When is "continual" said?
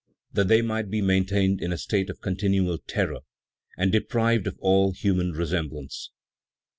2.21-2.79